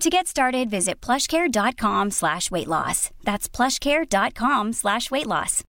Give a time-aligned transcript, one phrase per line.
[0.00, 3.10] To get started, visit plushcare.com slash weight loss.
[3.24, 5.64] That's plushcare.com slash weight loss.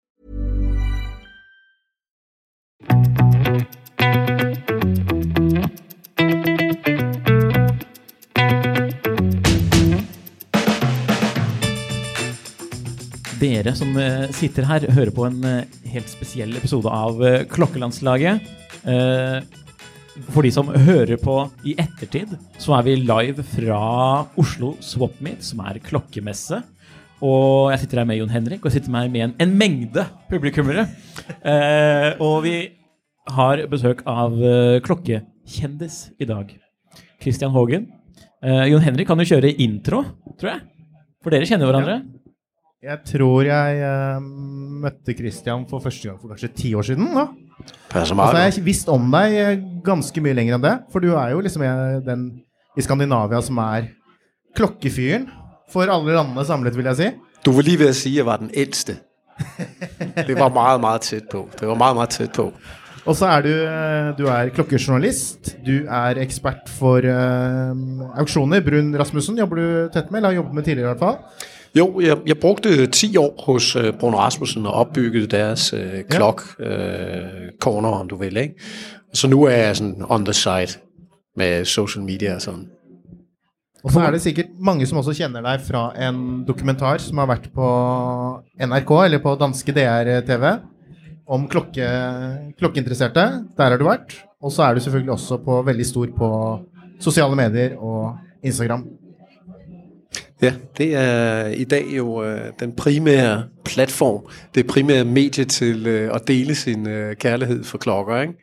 [13.39, 18.41] Dere som eh, sitter her, hører på en eh, helt spesiell episode av eh, Klokkelandslaget.
[20.31, 21.33] For de som hører på
[21.67, 23.79] i ettertid, så er vi live fra
[24.39, 26.61] Oslo Swapmeet, som er klokkemesse.
[27.25, 30.05] Og jeg sitter her med Jon Henrik, og jeg sitter her med en, en mengde
[30.31, 30.87] publikummere.
[31.43, 32.55] Eh, og vi
[33.35, 36.53] har besøk av eh, klokkekjendis i dag.
[37.23, 37.89] Christian Haagen.
[38.43, 40.03] Eh, Jon Henrik kan jo kjøre intro,
[40.39, 40.63] tror jeg.
[41.25, 41.99] For dere kjenner hverandre.
[42.85, 44.25] Jeg tror jeg eh,
[44.83, 47.07] møtte Christian for første gang for kanskje ti år siden.
[47.15, 47.23] da.
[47.89, 50.73] Passer Altså, meget jeg har visst om deg eh, ganske mye lenger enn det.
[50.93, 52.27] For du er jo liksom eh, den
[52.77, 53.87] i Skandinavia som er
[54.55, 55.25] klokkefyren
[55.73, 57.09] for alle landene samlet, vil jeg si.
[57.45, 58.97] Du var lige ved at sige, at jeg var den ældste.
[60.29, 61.49] Det var meget, meget tæt på.
[61.59, 62.51] Det var meget, meget tæt på.
[63.05, 65.55] Og så er du, eh, du er klokkejournalist.
[65.65, 67.73] Du er ekspert for eh,
[68.21, 68.61] auksjoner.
[68.61, 71.51] Brun Rasmussen jobber du tett med, eller har jobbet med tidligere i hvert fall.
[71.75, 76.41] Jo, jeg, jeg brugte 10 år hos øh, Brun Rasmussen og opbyggede deres øh, klok
[76.59, 78.37] øh, corner, om du vil.
[78.37, 78.55] Ikke?
[79.13, 80.79] Så nu er jeg sådan on the side
[81.37, 82.67] med social media og sådan.
[83.83, 87.27] Og så er det sikkert mange som også kjenner deg fra en dokumentar som har
[87.29, 87.67] vært på
[88.57, 90.55] NRK, eller på danske DR-TV,
[91.27, 91.89] om klokke,
[92.57, 93.25] klokkeinteresserte.
[93.57, 94.15] Der har du vært.
[94.41, 96.29] Og så er du selvfølgelig også på, veldig stor på
[96.99, 98.87] sosiale medier og Instagram.
[100.41, 104.21] Ja, det er i dag jo øh, den primære platform,
[104.55, 108.21] det primære medie til øh, at dele sin øh, kærlighed for klokker.
[108.21, 108.33] Ikke?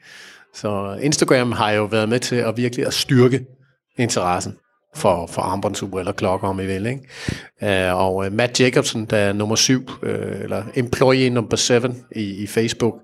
[0.54, 3.44] Så Instagram har jo været med til at virkelig at styrke
[3.98, 4.56] interessen
[4.94, 6.86] for, for armbåndsure eller klokker, om I vil.
[6.86, 7.88] Ikke?
[7.88, 11.74] Øh, og øh, Matt Jacobsen, der er nummer syv, øh, eller employee number 7
[12.16, 12.94] i, i Facebook,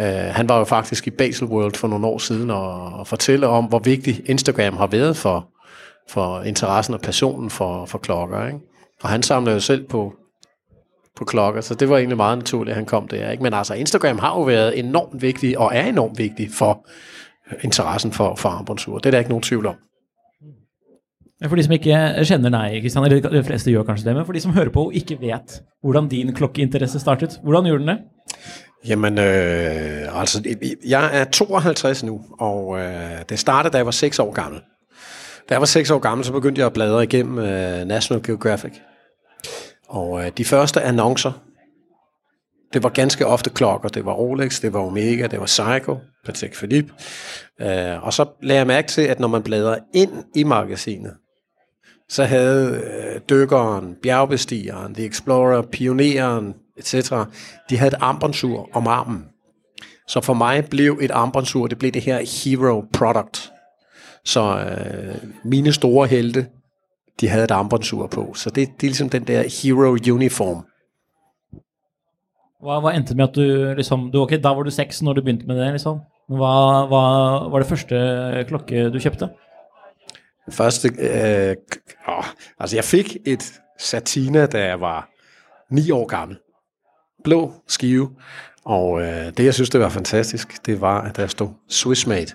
[0.00, 3.46] øh, han var jo faktisk i Basel World for nogle år siden og, og fortælle
[3.46, 5.51] om, hvor vigtig Instagram har været for,
[6.12, 8.46] for interessen og passionen for, for klokker.
[8.46, 8.58] Ikke?
[9.02, 10.14] Og han samler jo selv på,
[11.16, 13.30] på klokker, så det var egentlig meget naturligt, at han kom der.
[13.30, 13.42] Ikke?
[13.42, 16.86] Men altså, Instagram har jo været enormt vigtig, og er enormt vigtig for
[17.62, 18.98] interessen for, for armbåndsure.
[18.98, 19.74] Det er der ikke nogen tvivl om.
[21.48, 24.32] For de som ikke kjenner deg, Kristian, eller de fleste gjør kanskje det, men for
[24.32, 27.98] de som hører på og ikke vet hvordan din klokkeinteresse startet, hvordan gjorde den det?
[28.88, 30.42] Jamen, øh, altså,
[30.86, 34.60] jeg er 52 nu, og øh, det startede, da jeg var 6 år gammel.
[35.48, 38.72] Da jeg var seks år gammel, så begyndte jeg at bladre igennem øh, National Geographic.
[39.88, 41.32] Og øh, de første annoncer,
[42.72, 43.88] det var ganske ofte klokker.
[43.88, 46.92] Det var Rolex, det var Omega, det var Seiko, Patek Philippe.
[47.60, 51.14] Øh, og så lagde jeg mærke til, at når man bladrede ind i magasinet,
[52.08, 57.12] så havde øh, dykkeren, bjergbestigeren, The Explorer, pioneren, etc.,
[57.70, 59.24] de havde et armbåndsur om armen.
[60.08, 63.51] Så for mig blev et armbåndsur, det blev det her hero product.
[64.24, 66.46] Så øh, mine store helte,
[67.20, 68.34] de havde et armbåndsur på.
[68.34, 70.64] Så det, det er ligesom den der hero uniform.
[72.62, 75.22] Hva, hva endte med at du liksom du, ok, Da var du seks når du
[75.22, 76.00] begynte med det, liksom.
[76.28, 76.52] Men hva,
[76.90, 77.02] hva
[77.50, 77.96] var det første
[78.48, 79.28] klokke du kjøpte?
[80.50, 81.56] Første, øh,
[82.08, 82.24] åh,
[82.60, 85.08] altså jeg fik et Satina, da jeg var
[85.70, 86.38] 9 år gammel.
[87.24, 88.10] Blå skive.
[88.64, 92.32] Og øh, det, jeg synes, det var fantastisk, det var, at der stod Swissmade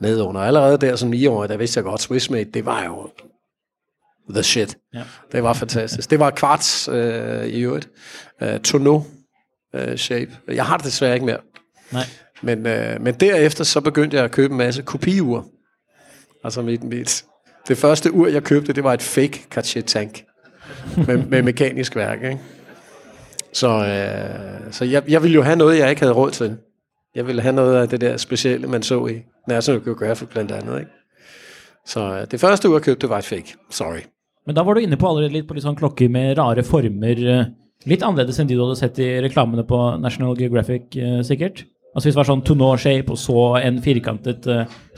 [0.00, 0.40] nedenunder.
[0.40, 3.10] Allerede der som 9-årig, der vidste jeg godt, Swissmade, det var jo
[4.30, 4.76] the shit.
[4.94, 5.02] Ja.
[5.32, 6.10] Det var fantastisk.
[6.10, 7.88] Det var kvarts øh, i øvrigt.
[8.42, 9.04] Øh, tonneau
[9.74, 10.30] øh, shape.
[10.48, 11.40] Jeg har det desværre ikke mere.
[11.92, 12.04] Nej.
[12.42, 15.44] Men, øh, men derefter så begyndte jeg at købe en masse kopiure.
[16.44, 17.24] Altså mit, mit,
[17.68, 20.24] det første ur, jeg købte, det var et fake Cartier Tank.
[21.06, 22.40] med, med mekanisk værk, ikke?
[23.52, 26.56] Så, øh, så jeg, jeg ville jo have noget, jeg ikke havde råd til.
[27.14, 30.78] Jeg ville have noget af det der specielle, man så i National Geographic blandt andet.
[30.78, 30.90] Ikke?
[31.86, 33.54] Så øh, det første ur, jeg købte, var et fake.
[33.70, 34.00] Sorry.
[34.46, 37.24] Men da var du inne på allerede litt på litt sånn klokker med rare former.
[37.38, 37.44] eh,
[37.86, 41.64] Litt annerledes enn de du hadde sett i reklamene på National Geographic, eh, sikkert.
[41.94, 44.48] Altså hvis det var sånn tonneau shape, og så en firkantet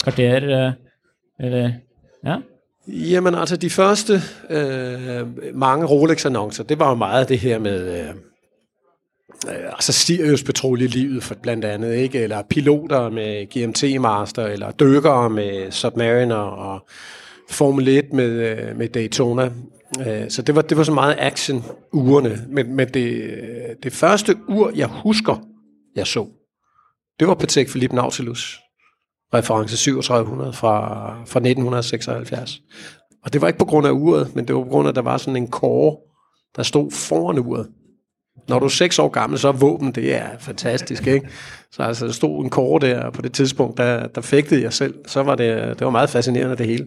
[0.05, 0.73] karter, eh,
[1.41, 1.73] eller
[2.25, 2.41] Ja?
[2.89, 4.21] Jamen altså, de første
[4.51, 7.81] øh, mange Rolex-annoncer, det var jo meget det her med...
[7.81, 8.15] Øh, øh,
[9.49, 12.19] Øh, altså Sirius Petroleum-livet for blandt andet, ikke?
[12.19, 16.89] Eller piloter med GMT Master, eller dykkere med Submariner, og
[17.51, 19.51] Formel 1 med, øh, med Daytona.
[20.07, 22.45] Øh, så det var, det var så meget action urene.
[22.49, 23.31] Men, men det,
[23.83, 25.47] det første ur, jeg husker,
[25.97, 26.27] jeg så,
[27.21, 28.61] det var Patek Philippe Nautilus
[29.35, 32.61] reference 3700 fra, fra 1976.
[33.25, 34.97] Og det var ikke på grund af uret, men det var på grund af, at
[34.97, 35.97] der var sådan en kåre,
[36.57, 37.69] der stod foran uret.
[38.49, 41.29] Når du er seks år gammel, så er våben, det er fantastisk, ikke?
[41.73, 44.73] Så altså, der stod en kåre der, og på det tidspunkt, der, der fægtede jeg
[44.73, 44.95] selv.
[45.07, 46.87] Så var det, det var meget fascinerende, det hele.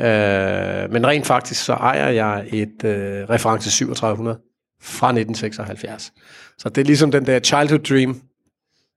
[0.00, 4.38] Øh, men rent faktisk, så ejer jeg et øh, reference 3700
[4.82, 6.12] fra 1976.
[6.58, 8.20] Så det er ligesom den der childhood dream,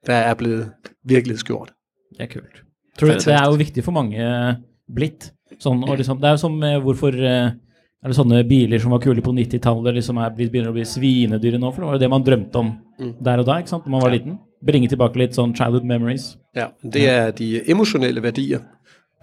[0.06, 0.72] der er blevet
[1.06, 1.74] virkelighedsgjort.
[2.10, 2.64] Det er kult.
[3.00, 4.56] Tror du, det er jo viktig for mange eh,
[4.96, 5.32] blitt.
[5.60, 7.52] Sånn, og liksom, det er jo som eh, hvorfor eh,
[8.00, 11.60] er det sånne biler som var kule på 90-tallet, liksom er begynner å bli svinedyre
[11.60, 11.72] nå?
[11.74, 12.70] For det var jo det man drømte om
[13.00, 14.38] der og da, ikke sant, når man var liten.
[14.66, 16.34] Bringe tilbake litt sånn childhood memories.
[16.56, 18.64] Ja, det er de emotionelle værdier,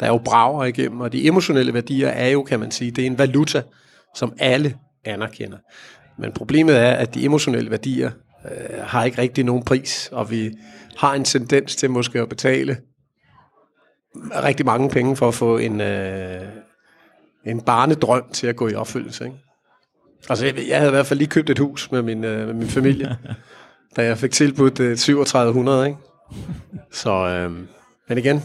[0.00, 3.10] der jo brager igennem, og de emotionelle værdier er jo, kan man sige, det er
[3.12, 3.62] en valuta,
[4.16, 4.74] som alle
[5.04, 5.58] anerkender.
[6.18, 8.10] Men problemet er, at de emotionelle værdier
[8.44, 10.50] øh, har ikke rigtig nogen pris, og vi
[10.96, 12.76] har en tendens til måske at betale
[14.44, 16.42] rigtig mange penge for at få en, øh,
[17.46, 19.24] en barnedrøm til at gå i opfyldelse.
[19.24, 19.36] Ikke?
[20.30, 22.54] Altså, jeg, jeg havde i hvert fald lige købt et hus med min, øh, med
[22.54, 23.16] min familie,
[23.96, 25.98] da jeg fik tilbudt øh, 3700, ikke?
[26.92, 27.52] Så, øh,
[28.08, 28.42] men igen,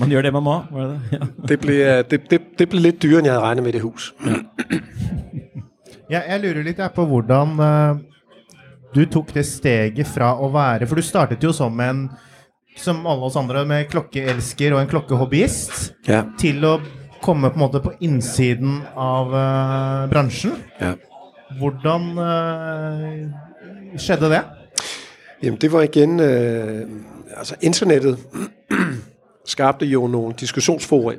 [0.00, 0.54] Man gjør det man må.
[0.54, 1.00] Det det?
[1.12, 1.18] Ja.
[1.48, 3.80] det blev, øh, det, det, det blev lidt dyrere, end jeg havde regnet med det
[3.80, 4.14] hus.
[6.10, 7.96] Ja, jeg lurer jeg, på hvordan eh,
[8.94, 12.06] du tok det steget fra å være For du startet jo som en
[12.78, 16.76] som alle oss andre med klokkeelsker og en klokkehobbyist, Ja, til å
[17.22, 20.52] komme på en måte på innsiden av eh, bransjen.
[20.80, 20.94] ja.
[21.58, 23.28] Hvordan eh,
[23.96, 24.42] skjedde det?
[25.42, 26.88] Jamen det var igen, øh,
[27.36, 28.18] altså internettet
[29.46, 31.14] skabte jo nogle diskussionsfora.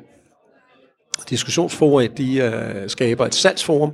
[1.30, 3.92] Diskussionsfora, de skaber et salgsforum,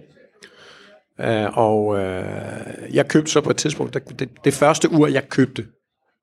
[1.52, 1.98] og
[2.92, 5.66] jeg købte så på et tidspunkt, det, det første ur, jeg købte,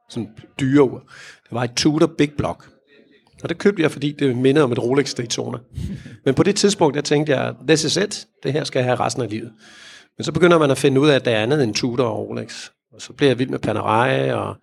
[0.09, 1.03] sådan dyre ur,
[1.44, 2.72] det var et Tudor Big Block.
[3.44, 5.57] Og det købte jeg, fordi det mindede om et Rolex Daytona.
[6.25, 9.00] Men på det tidspunkt, der tænkte jeg, this is it, det her skal jeg have
[9.00, 9.51] resten af livet.
[10.18, 12.18] Men så begynder man at finde ud af, at der er andet end Tudor og
[12.18, 12.69] Rolex.
[12.94, 14.56] Og så blev jeg vild med Panerai, og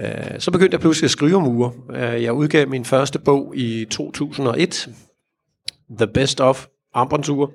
[0.00, 1.70] øh, så begyndte jeg pludselig at skrive om uger.
[1.90, 4.88] Øh, jeg udgav min første bog i 2001,
[5.98, 7.48] The Best of armbåndsure.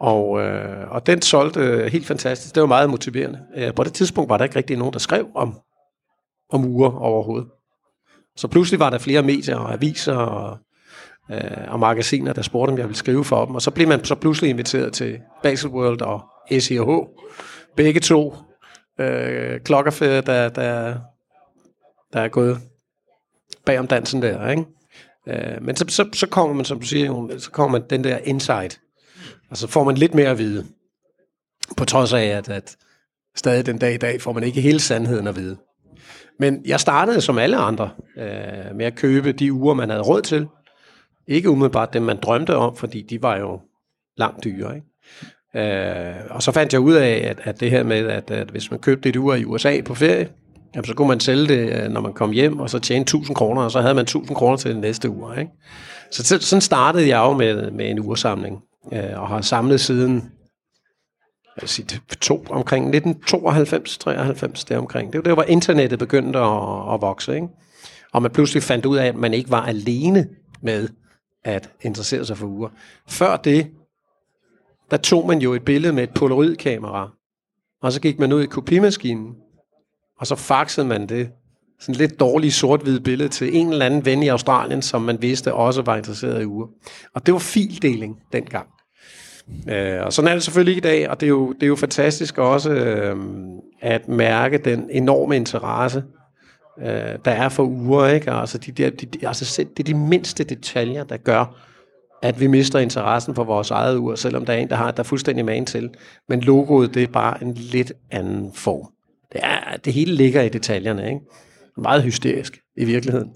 [0.00, 2.54] Og, øh, og den solgte øh, helt fantastisk.
[2.54, 3.38] Det var meget motiverende.
[3.56, 5.58] Øh, på det tidspunkt var der ikke rigtig nogen, der skrev om,
[6.50, 7.48] om uger overhovedet.
[8.38, 10.58] Så pludselig var der flere medier og aviser og,
[11.30, 13.54] øh, og magasiner, der spurgte, om jeg ville skrive for dem.
[13.54, 16.20] Og så blev man så pludselig inviteret til Baselworld og
[16.60, 16.80] SIH.
[17.76, 18.34] Begge to
[19.00, 20.98] øh, klokkerfædre, der, der,
[22.12, 22.60] der er gået
[23.64, 24.50] bag om dansen der.
[24.50, 24.64] Ikke?
[25.28, 28.18] Øh, men så, så, så kommer man, som du siger, så kommer man den der
[28.18, 28.80] insight.
[29.50, 30.66] Og så får man lidt mere at vide.
[31.76, 32.76] På trods af, at, at
[33.36, 35.56] stadig den dag i dag får man ikke hele sandheden at vide.
[36.38, 40.22] Men jeg startede som alle andre øh, med at købe de uger, man havde råd
[40.22, 40.46] til.
[41.28, 43.60] Ikke umiddelbart dem, man drømte om, fordi de var jo
[44.16, 44.74] langt dyre.
[44.74, 44.86] Ikke?
[46.10, 48.70] Øh, og så fandt jeg ud af, at, at det her med, at, at hvis
[48.70, 50.28] man købte et ur i USA på ferie,
[50.74, 53.34] jamen, så kunne man sælge det, øh, når man kom hjem, og så tjene 1000
[53.36, 55.40] kroner, og så havde man 1000 kroner til den næste uge.
[55.40, 55.52] Ikke?
[56.12, 58.58] Så så- sådan startede jeg jo med, med en ursamling,
[58.92, 60.30] øh, og har samlet siden
[61.62, 65.12] jeg sige, to, omkring 1992-93, der omkring.
[65.12, 67.34] Det var der, hvor internettet begyndte at, at vokse.
[67.34, 67.48] Ikke?
[68.12, 70.28] Og man pludselig fandt ud af, at man ikke var alene
[70.62, 70.88] med
[71.44, 72.68] at interessere sig for uger.
[73.08, 73.70] Før det,
[74.90, 77.10] der tog man jo et billede med et polaroidkamera,
[77.82, 79.34] og så gik man ud i kopimaskinen,
[80.18, 81.30] og så faxede man det
[81.80, 85.54] sådan lidt dårligt sort-hvid billede til en eller anden ven i Australien, som man vidste
[85.54, 86.66] også var interesseret i uger.
[87.14, 88.68] Og det var fildeling dengang.
[89.68, 91.66] Øh, og sådan er det selvfølgelig ikke i dag, og det er jo, det er
[91.66, 93.16] jo fantastisk også øh,
[93.80, 96.04] at mærke den enorme interesse,
[96.80, 98.06] øh, der er for uger.
[98.06, 98.32] Ikke?
[98.32, 101.64] Altså, de der, de, de, altså selv, det er de mindste detaljer, der gør,
[102.22, 105.00] at vi mister interessen for vores eget ur, selvom der er en, der har der
[105.00, 105.90] er fuldstændig magen til.
[106.28, 108.88] Men logoet, det er bare en lidt anden form.
[109.32, 111.20] Det, er, det hele ligger i detaljerne, ikke?
[111.76, 113.30] Meget hysterisk i virkeligheden.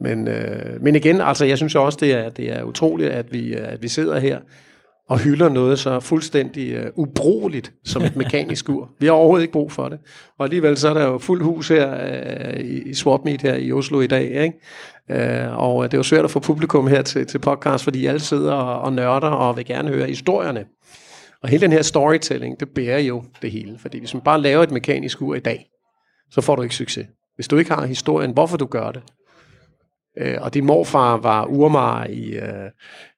[0.00, 3.52] Men, øh, men igen, altså jeg synes også, det er, det er utroligt, at vi,
[3.52, 4.38] at vi sidder her
[5.12, 8.90] og hylder noget så fuldstændig uh, ubrugeligt som et mekanisk ur.
[8.98, 9.98] Vi har overhovedet ikke brug for det.
[10.38, 11.94] Og alligevel så er der jo fuld hus her
[12.54, 14.24] uh, i, i Swapmeet her i Oslo i dag.
[14.24, 15.48] Ikke?
[15.48, 18.20] Uh, og det er jo svært at få publikum her til, til podcast, fordi alle
[18.20, 20.64] sidder og, og nørder og vil gerne høre historierne.
[21.42, 23.78] Og hele den her storytelling, det bærer jo det hele.
[23.78, 25.66] Fordi hvis man bare laver et mekanisk ur i dag,
[26.30, 27.06] så får du ikke succes.
[27.34, 29.02] Hvis du ikke har historien, hvorfor du gør det,
[30.16, 32.70] Øh, og din morfar var urmar i øh,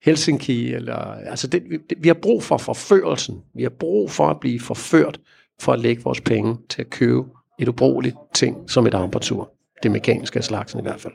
[0.04, 0.74] Helsinki.
[0.74, 0.96] Eller,
[1.30, 3.42] altså det, vi, det, vi har brug for forførelsen.
[3.54, 5.20] Vi har brug for at blive forført
[5.60, 9.50] for at lægge vores penge til at købe et ubrugeligt ting som et armbåndsur.
[9.82, 11.12] Det mekaniske slagsen i hvert fald.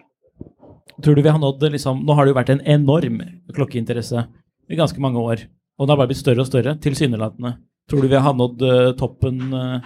[1.03, 3.21] Tror du vi har nået, liksom, nå har det jo vært en enorm
[3.55, 4.23] klokkeinteresse
[4.69, 5.45] i ganske mange år,
[5.77, 7.53] og den har bare blitt større og større, tilsynelatende.
[7.89, 9.79] Tror du vi har nådd uh, toppen uh,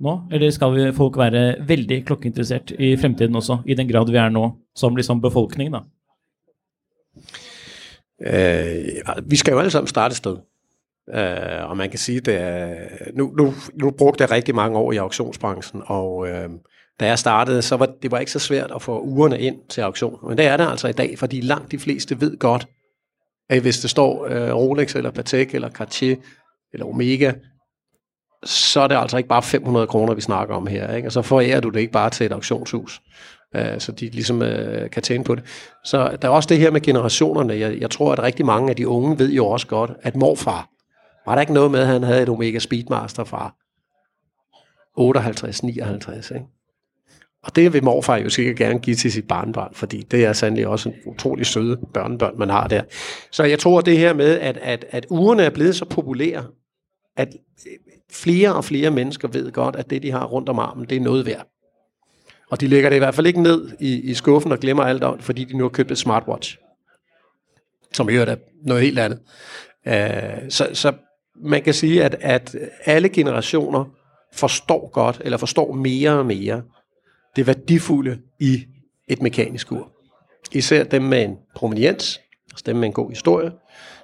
[0.00, 4.16] nå, eller skal vi, folk være veldig klokkeinteressert i fremtiden også, i den grad vi
[4.20, 5.80] er nå, som liksom befolkning, da?
[8.16, 10.36] Uh, vi skal jo alle sammen starte et sted.
[11.06, 14.96] Uh, og man kan sige, at nu, nu, nu brugte jeg rigtig mange år i
[14.96, 16.28] auktionsbranchen, og uh,
[17.00, 19.80] da jeg startede, så var det var ikke så svært at få ugerne ind til
[19.80, 20.18] auktion.
[20.28, 22.68] Men det er det altså i dag, fordi langt de fleste ved godt,
[23.48, 26.16] at hvis det står uh, Rolex eller Patek eller Cartier
[26.72, 27.32] eller Omega,
[28.46, 30.94] så er det altså ikke bare 500 kroner, vi snakker om her.
[30.94, 31.08] Ikke?
[31.08, 33.00] Og så forærer du det ikke bare til et auktionshus,
[33.56, 35.44] øh, så de ligesom øh, kan tjene på det.
[35.84, 37.54] Så der er også det her med generationerne.
[37.54, 40.68] Jeg, jeg tror, at rigtig mange af de unge ved jo også godt, at morfar,
[41.26, 43.54] var der ikke noget med, at han havde et Omega Speedmaster fra
[45.00, 46.46] 58-59, ikke?
[47.42, 50.66] Og det vil morfar jo sikkert gerne give til sit barnbarn, fordi det er sandelig
[50.66, 52.82] også en utrolig søde børnebørn, man har der.
[53.32, 56.44] Så jeg tror det her med, at, at, at ugerne er blevet så populære,
[57.16, 57.28] at
[58.12, 61.00] flere og flere mennesker ved godt, at det, de har rundt om armen, det er
[61.00, 61.46] noget værd.
[62.50, 65.04] Og de lægger det i hvert fald ikke ned i, i skuffen og glemmer alt
[65.04, 66.58] om fordi de nu har købt et smartwatch.
[67.92, 69.20] Som jo er noget helt andet.
[69.86, 70.92] Øh, så, så
[71.36, 73.84] man kan sige, at, at alle generationer
[74.32, 76.62] forstår godt, eller forstår mere og mere,
[77.36, 78.64] det værdifulde i
[79.08, 79.92] et mekanisk ur.
[80.52, 82.20] Især dem med en prominens,
[82.50, 83.52] altså dem med en god historie,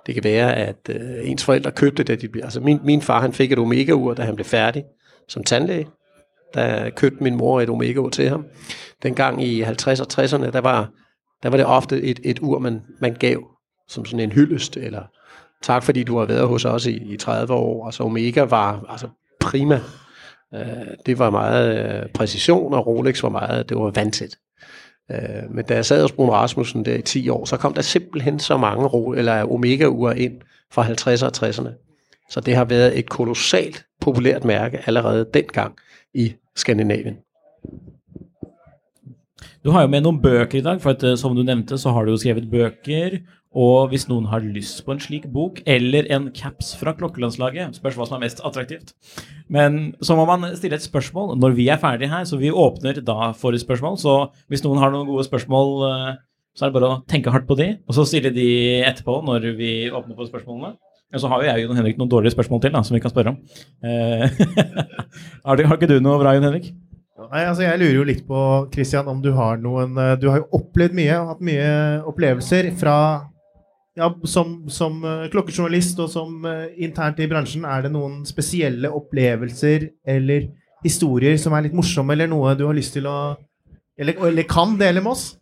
[0.07, 2.23] det kan være, at øh, ens forældre købte det.
[2.23, 4.85] De, altså min, min far han fik et Omega-ur, da han blev færdig
[5.29, 5.87] som tandlæge.
[6.55, 8.47] Der købte min mor et Omega-ur til ham.
[9.03, 10.91] Dengang i 50'erne og 60'erne, der var,
[11.43, 13.43] der var det ofte et, et ur, man, man gav
[13.89, 15.03] som sådan en hyldest, eller
[15.63, 17.87] tak fordi du har været hos os i, i 30 år.
[17.87, 19.09] Altså Omega var altså
[19.41, 19.81] prima.
[20.55, 20.61] Øh,
[21.07, 24.37] det var meget øh, præcision, og Rolex var meget, det var vandtæt.
[25.11, 27.83] Øh, men da jeg sad hos Brun Rasmussen der i 10 år, så kom der
[27.83, 30.41] simpelthen så mange ro, eller omega-ure ind
[30.73, 31.71] fra 50'erne og 60'erne.
[32.31, 35.75] Så det har været et kolossalt populært mærke allerede dengang
[36.15, 37.17] i Skandinavien.
[39.65, 41.91] Du har jo med nogle bøker i dag, for at, eh, som du nævnte, så
[41.91, 43.19] har du jo skrevet bøker,
[43.53, 47.99] og hvis noen har lyst på en slik bok, eller en caps fra klokkelandslaget, spørs
[47.99, 48.95] hva som er mest attraktivt.
[49.53, 53.03] Men så må man stille et spørsmål når vi er ferdige her, så vi åpner
[53.05, 53.99] da for spørsmål.
[54.01, 54.15] Så
[54.49, 56.15] hvis noen har noen gode spørsmål, eh,
[56.57, 58.49] så er det bare å tenke hardt på de, og så stille de
[58.89, 60.75] etterpå når vi åpner for spørsmålene.
[61.13, 63.03] Men så har jo jeg og Jon Henrik noen dårlige spørsmål til da, som vi
[63.05, 63.43] kan spørre om.
[63.85, 64.25] Eh,
[65.45, 66.73] har, har ikke du noe bra, Jon Henrik?
[67.23, 68.39] Nei, altså Jeg lurer jo litt på
[68.73, 71.69] Christian, om du har noen eh, Du har jo opplevd mye, hatt mye
[72.09, 72.97] opplevelser fra
[73.97, 77.67] ja, som, som eh, klokkejournalist og som eh, internt i bransjen.
[77.69, 80.49] Er det noen spesielle opplevelser eller
[80.83, 83.37] historier som er litt morsomme, eller noe du har lyst til å
[83.99, 85.37] Eller, eller kan dele med oss?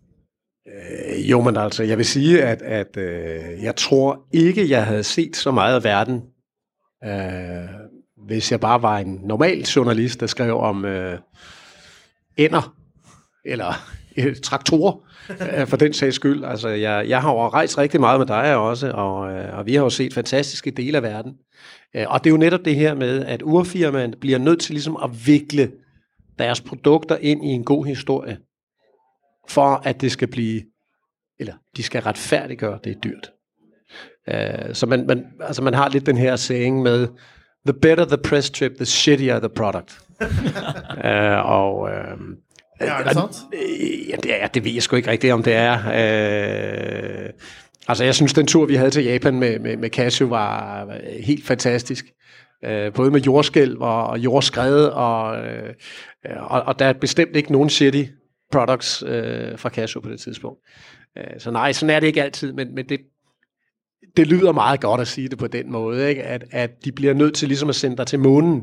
[0.67, 5.05] Øh, jo, men altså, jeg vil sige, at, at øh, jeg tror ikke, jeg havde
[5.05, 6.23] set så meget af verden,
[7.05, 7.71] øh,
[8.27, 11.19] hvis jeg bare var en normal journalist, der skrev om øh,
[12.37, 12.75] ender,
[13.45, 13.73] eller
[14.17, 15.10] øh, traktorer, øh,
[15.67, 16.45] for den sags skyld.
[16.45, 19.75] Altså, jeg, jeg har jo rejst rigtig meget med dig også, og, øh, og vi
[19.75, 21.33] har jo set fantastiske dele af verden.
[21.97, 24.97] Øh, og det er jo netop det her med, at urfirmaen bliver nødt til ligesom
[25.05, 25.73] at vikle
[26.39, 28.39] deres produkter ind i en god historie,
[29.49, 30.63] for at det skal blive,
[31.41, 33.31] eller de skal retfærdiggøre, det er dyrt.
[34.29, 37.09] Øh, så man, man, altså man har lidt den her saying med,
[37.67, 39.99] the better the press trip, the shittier the product.
[40.21, 42.21] uh, og uh,
[42.81, 43.37] Ja, er det sandt?
[44.09, 45.73] Ja, det, er, det ved jeg sgu ikke rigtigt, om det er.
[45.75, 47.31] Øh,
[47.89, 50.87] altså, jeg synes, den tur, vi havde til Japan med, med, med Casio, var
[51.21, 52.05] helt fantastisk.
[52.65, 55.75] Øh, både med jordskælv og, og jordskred, og, øh,
[56.37, 58.05] og, og der er bestemt ikke nogen shitty
[58.53, 60.61] products øh, fra Casio på det tidspunkt.
[61.19, 63.01] Øh, så nej, sådan er det ikke altid, men, men det,
[64.17, 66.23] det lyder meget godt at sige det på den måde, ikke?
[66.23, 68.63] At, at de bliver nødt til ligesom at sende dig til månen,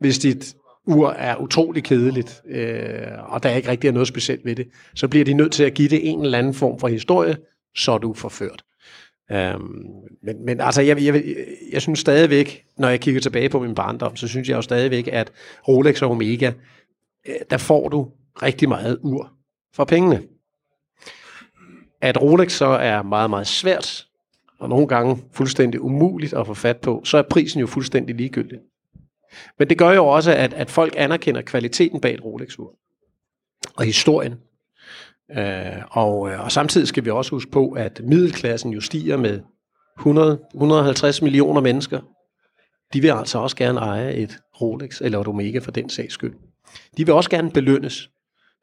[0.00, 0.54] hvis dit
[0.86, 5.08] ur er utrolig kedeligt, øh, og der ikke rigtig er noget specielt ved det, så
[5.08, 7.36] bliver de nødt til at give det en eller anden form for historie,
[7.76, 8.64] så er du forført.
[9.32, 9.84] Øhm,
[10.22, 11.24] men, men altså, jeg, jeg,
[11.72, 15.08] jeg synes stadigvæk, når jeg kigger tilbage på min barndom, så synes jeg jo stadigvæk,
[15.12, 15.32] at
[15.68, 16.52] Rolex og Omega,
[17.28, 18.08] øh, der får du
[18.42, 19.32] rigtig meget ur
[19.74, 20.22] for pengene.
[22.00, 24.06] At Rolex så er meget, meget svært,
[24.58, 28.58] og nogle gange fuldstændig umuligt at få fat på, så er prisen jo fuldstændig ligegyldig.
[29.58, 32.74] Men det gør jo også, at, at folk anerkender kvaliteten bag et Rolex-ur.
[33.76, 34.34] Og historien.
[35.30, 39.40] Øh, og, øh, og samtidig skal vi også huske på, at middelklassen jo stiger med
[40.00, 42.00] 100-150 millioner mennesker.
[42.92, 46.34] De vil altså også gerne eje et Rolex eller et Omega for den sags skyld.
[46.96, 48.10] De vil også gerne belønnes.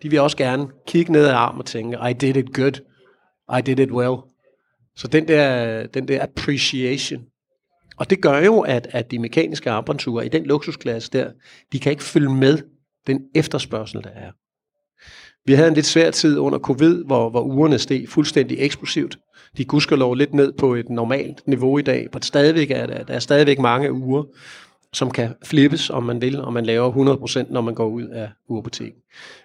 [0.04, 2.82] De vil også gerne kigge ned ad armen og tænke, I did it good.
[3.58, 4.16] I did it well.
[4.96, 7.22] Så den der, den der appreciation,
[8.01, 11.31] og det gør jo, at, at de mekaniske armbåndsuger i den luksusklasse der,
[11.72, 12.58] de kan ikke følge med
[13.08, 14.31] den efterspørgsel, der er.
[15.46, 19.17] Vi havde en lidt svær tid under covid, hvor, hvor ugerne steg fuldstændig eksplosivt.
[19.58, 23.13] De lov lidt ned på et normalt niveau i dag, men stadigvæk er der, der
[23.13, 24.24] er stadigvæk mange uger,
[24.93, 27.15] som kan flippes, om man vil, og man laver
[27.46, 29.01] 100%, når man går ud af urbutikken.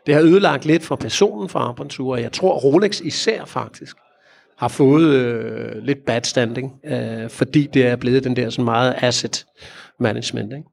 [0.07, 3.97] Det har ødelagt lidt for personen for armbåndsure, og jeg tror Rolex især faktisk
[4.59, 8.95] har fået øh, lidt bad standing, øh, fordi det er blevet den der sådan meget
[8.99, 9.47] asset
[10.01, 10.53] management.
[10.53, 10.69] Ikke?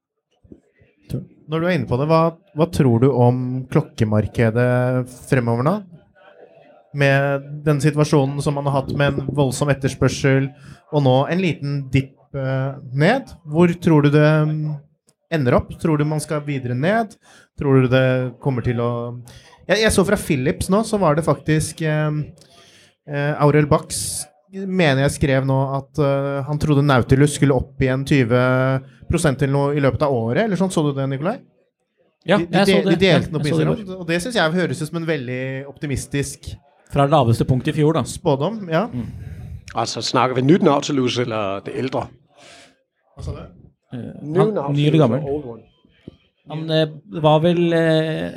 [1.49, 5.81] Når du er inne på det, hvad, hvad tror du om klokkemarkedet fremover nå?
[6.93, 10.49] Med den situationen, som man har haft med en voldsom efterspørgsel,
[10.91, 13.33] og nå en liten dip øh, ned.
[13.45, 14.73] Hvor tror du det mm,
[15.33, 15.73] ender op?
[15.81, 17.17] Tror du man skal videre ned?
[17.59, 19.13] Tror du det kommer til at...
[19.67, 21.81] Jeg, jeg så fra Philips nå, så var det faktisk...
[21.81, 22.23] Øh,
[23.09, 23.97] Uh, Aurel Bax
[24.53, 28.35] mener jeg skrev nå at uh, han trodde Nautilus skulle opp igjen 20
[29.13, 30.45] eller noe i løpet av året.
[30.45, 31.39] Eller sånn, Så du det, Nikolai?
[32.23, 32.93] Ja, de, de, jeg så det.
[32.93, 36.53] De delte noe ja, det og det syns jeg høres ut som en veldig optimistisk
[36.93, 38.05] Fra laveste punkt i fjor, da.
[38.07, 38.85] Spådom, ja.
[38.87, 39.09] Mm.
[39.73, 42.05] Altså, snakker vi nytt Nautilus eller det eldre?
[43.17, 43.43] Hva sa du?
[43.93, 45.63] Uh, ny eller gammel?
[46.51, 46.89] Han eh,
[47.23, 48.33] var vel eh,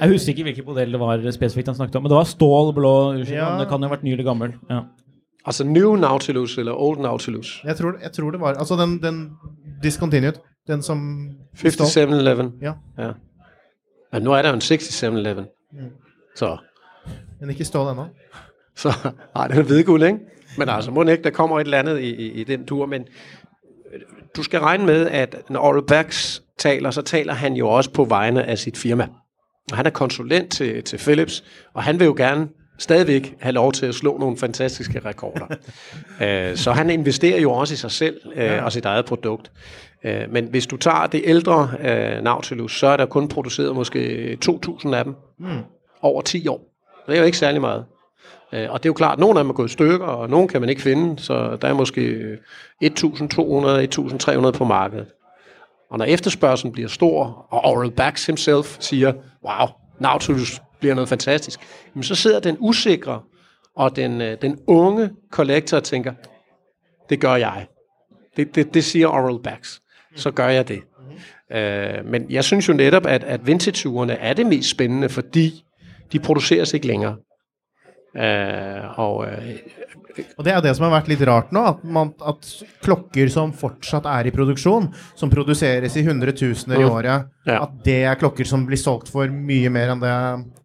[0.00, 2.72] Jeg husker ikke hvilken modell det var spesifikt han snakket om, men det var stål
[2.76, 2.94] blå.
[3.12, 3.50] Unnskyld, ja.
[3.60, 4.54] Det kan jo ha vært ny eller gammel.
[4.70, 4.84] Ja.
[5.44, 7.58] Altså New Nautilus eller Old Nautilus?
[7.64, 9.20] Jeg tror, jeg tror det var Altså den, den
[9.82, 10.40] discontinued.
[10.68, 12.52] Den som 5711.
[12.62, 12.72] Ja.
[12.98, 13.12] ja.
[14.12, 15.46] Men nå er det jo en 6711.
[15.72, 15.90] Mm.
[16.36, 16.56] Så.
[17.40, 18.08] Men ikke stål ennå.
[18.76, 18.92] Så,
[19.34, 20.18] nej, den er hvidguld, ikke?
[20.58, 23.04] Men altså, må ikke, der kommer et eller andet i, i, i den tur, men
[24.36, 28.04] du skal regne med, at når Oral Bax taler, så taler han jo også på
[28.04, 29.06] vegne af sit firma.
[29.70, 31.44] Og han er konsulent til, til Philips,
[31.74, 35.46] og han vil jo gerne stadigvæk have lov til at slå nogle fantastiske rekorder.
[35.50, 38.64] uh, så han investerer jo også i sig selv uh, ja.
[38.64, 39.50] og sit eget produkt.
[40.04, 44.38] Uh, men hvis du tager det ældre uh, Nautilus, så er der kun produceret måske
[44.44, 45.48] 2.000 af dem mm.
[46.02, 46.60] over 10 år.
[47.06, 47.84] Det er jo ikke særlig meget.
[48.52, 50.30] Øh, og det er jo klart, at nogle af dem er gået i stykker, og
[50.30, 52.36] nogle kan man ikke finde, så der er måske
[52.84, 55.06] 1.200-1.300 på markedet.
[55.90, 59.12] Og når efterspørgselen bliver stor, og Oral Bax himself siger,
[59.44, 59.68] wow,
[60.00, 61.60] Nautilus bliver noget fantastisk,
[61.94, 63.20] jamen så sidder den usikre
[63.76, 66.12] og den, øh, den unge kollektor og tænker,
[67.10, 67.66] det gør jeg.
[68.36, 69.78] Det, det, det siger Oral Bax.
[70.16, 70.80] Så gør jeg det.
[70.98, 71.56] Mm-hmm.
[71.56, 75.64] Øh, men jeg synes jo netop, at, at vintage er det mest spændende, fordi
[76.12, 77.16] de produceres ikke længere.
[78.16, 79.56] Eh, og, øh,
[80.36, 82.48] og det er det som har vært litt rart nå, at, man, at,
[82.84, 86.90] klokker som fortsatt er i produksjon, som produseres i hundretusener i mm.
[86.90, 87.60] året, ja.
[87.62, 90.16] at det er klokker som blir solgt for mye mer enn det,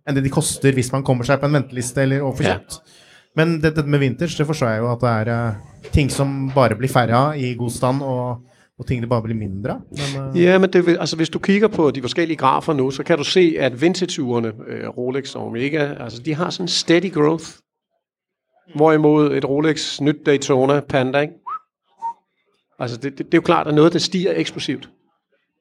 [0.05, 2.79] enn det de koster hvis man kommer seg på en venteliste eller får kjøpt.
[2.81, 3.01] Ja.
[3.36, 6.77] Men dette med vintage, det forstår jeg jo at det er uh, ting som bare
[6.79, 8.03] blir færre av i god stand.
[8.03, 9.79] og og tingene bare bliver mindre.
[9.91, 10.41] Men, uh...
[10.41, 13.23] Ja, men det, altså, hvis du kigger på de forskellige grafer nu, så kan du
[13.23, 17.45] se, at vintage-urene, uh, Rolex og Omega, altså, de har sådan steady growth.
[18.67, 18.73] Mm.
[18.75, 21.34] Hvorimod et Rolex nyt Daytona Panda, ikke?
[22.80, 24.89] Altså, det, det, det er jo klart, at noget, der stiger eksplosivt.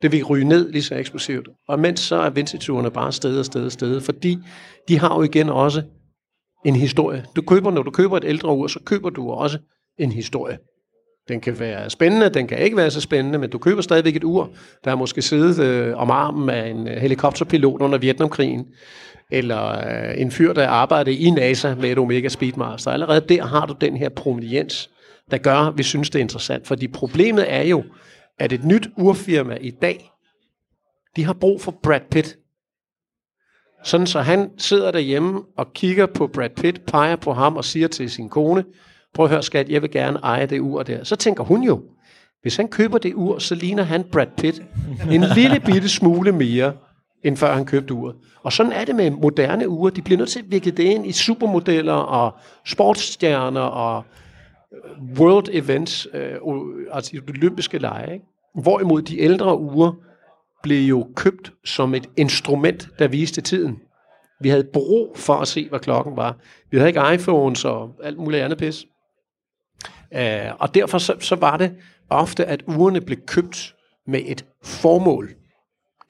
[0.02, 1.48] Det vil ryge ned lige så eksplosivt.
[1.68, 4.38] Og mens så er vintage bare sted og sted og sted, fordi
[4.88, 5.82] de har jo igen også
[6.64, 7.24] en historie.
[7.36, 9.58] Du køber, når du køber et ældre ur, så køber du også
[9.98, 10.58] en historie.
[11.28, 14.24] Den kan være spændende, den kan ikke være så spændende, men du køber stadigvæk et
[14.24, 14.50] ur,
[14.84, 18.66] der er måske siddet øh, om armen af en øh, helikopterpilot under Vietnamkrigen,
[19.30, 22.90] eller øh, en fyr, der arbejder i NASA med et Omega Speedmaster.
[22.90, 24.90] Allerede der har du den her prominens,
[25.30, 26.66] der gør, at vi synes, det er interessant.
[26.66, 27.84] Fordi problemet er jo,
[28.38, 30.10] at et nyt urfirma i dag,
[31.16, 32.36] de har brug for Brad Pitt.
[33.84, 37.88] Sådan så han sidder derhjemme og kigger på Brad Pitt, peger på ham og siger
[37.88, 38.64] til sin kone,
[39.14, 41.04] prøv at høre skat, jeg vil gerne eje det ur der.
[41.04, 41.82] Så tænker hun jo,
[42.42, 44.62] hvis han køber det ur, så ligner han Brad Pitt
[45.10, 46.72] en lille bitte smule mere,
[47.24, 48.16] end før han købte uret.
[48.42, 49.90] Og sådan er det med moderne ure.
[49.90, 52.34] De bliver nødt til at vikle det ind i supermodeller og
[52.66, 54.04] sportsstjerner og
[54.74, 56.36] øh, world events, øh,
[56.92, 58.12] altså de olympiske lege.
[58.12, 58.24] Ikke?
[58.62, 59.94] Hvorimod de ældre ure
[60.62, 63.76] blev jo købt som et instrument, der viste tiden.
[64.40, 66.36] Vi havde brug for at se, hvad klokken var.
[66.70, 68.86] Vi havde ikke iPhones og alt muligt andet pis.
[70.14, 71.72] Øh, og derfor så, så var det
[72.10, 73.74] ofte, at ugerne blev købt
[74.06, 75.30] med et formål.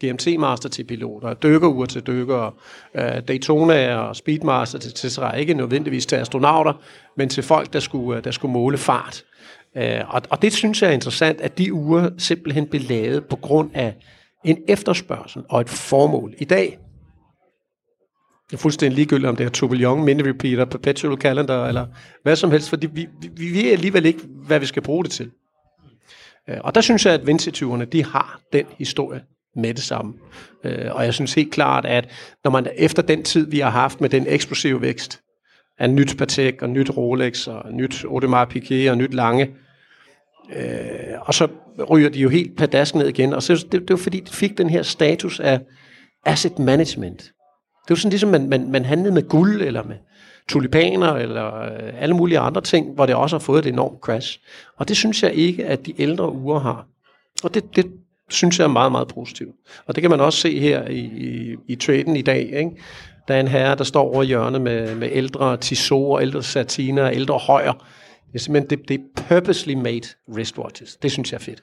[0.04, 2.52] GMT-master til piloter, dykkerure til dykkere,
[2.94, 6.72] øh, Daytona og Speedmaster til, Tesla, ikke nødvendigvis til astronauter,
[7.16, 9.24] men til folk, der skulle, øh, der skulle måle fart.
[9.76, 13.36] Øh, og, og det synes jeg er interessant, at de uger simpelthen blev lavet på
[13.36, 13.94] grund af
[14.44, 16.34] en efterspørgsel og et formål.
[16.38, 16.78] I dag
[18.50, 21.86] det er fuldstændig ligegyldigt, om det er Tourbillon, mini repeater, perpetual calendar, eller
[22.22, 25.12] hvad som helst, fordi vi, vi, vi ved alligevel ikke, hvad vi skal bruge det
[25.12, 25.30] til.
[26.48, 29.20] Øh, og der synes jeg, at vintage de har den historie
[29.56, 30.14] med det samme.
[30.64, 32.10] Øh, og jeg synes helt klart, at
[32.44, 35.20] når man efter den tid, vi har haft med den eksplosive vækst
[35.78, 39.50] af nyt Patek og nyt Rolex og nyt Audemars Piguet og nyt Lange,
[40.56, 41.48] øh, og så
[41.90, 43.32] ryger de jo helt padask ned igen.
[43.32, 45.60] Og så det, det var fordi, de fik den her status af
[46.24, 47.32] asset management.
[47.84, 49.96] Det var sådan ligesom, man, man, man handlede med guld, eller med
[50.48, 54.40] tulipaner, eller øh, alle mulige andre ting, hvor det også har fået et enormt crash.
[54.76, 56.86] Og det synes jeg ikke, at de ældre uger har.
[57.44, 57.86] Og det, det
[58.30, 59.54] synes jeg er meget, meget positivt.
[59.86, 62.40] Og det kan man også se her i, i, i traden i dag.
[62.40, 62.70] Ikke?
[63.28, 67.38] Der er en herre, der står over hjørnet med, med ældre Tissot, ældre Satina, ældre
[67.38, 67.72] højer.
[67.72, 70.96] Det er simpelthen det, det er purposely made wristwatches.
[70.96, 71.62] Det synes jeg er fedt.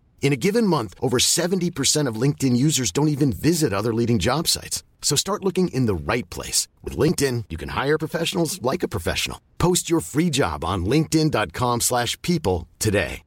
[0.21, 4.47] In a given month, over 70% of LinkedIn users don't even visit other leading job
[4.47, 4.83] sites.
[5.01, 6.69] So start looking in the right place.
[6.83, 9.41] With LinkedIn, you can hire professionals like a professional.
[9.57, 13.23] Post your free job on linkedin.com slash people today.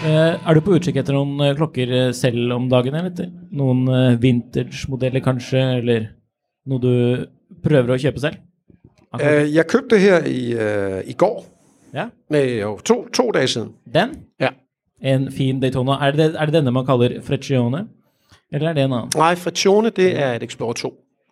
[0.00, 2.96] Uh, er du på utkikk etter noen uh, klokker eh, selv om dagen?
[2.98, 3.28] Eller?
[3.54, 3.86] Noen
[4.20, 6.08] vintage-modeller kanskje, eller
[6.70, 6.94] noe du
[7.64, 8.40] prøver å kjøpe selv?
[9.16, 11.42] Uh, jeg købte her i, uh, i går.
[11.94, 12.08] Ja.
[12.30, 13.72] Med jo to, to dage siden.
[13.94, 14.14] Den?
[14.40, 14.54] Ja.
[15.02, 15.98] En fin Daytona.
[16.06, 17.88] Er det, er det denne man kaller Freccione?
[18.52, 19.14] Eller er det en annen?
[19.16, 20.90] Nej, Freccione, det er et Explorer 2.